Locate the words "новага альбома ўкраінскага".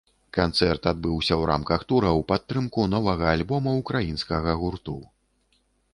2.97-4.59